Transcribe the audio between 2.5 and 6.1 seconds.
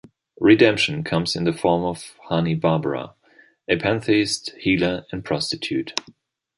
Barbara- a pantheist, healer and prostitute.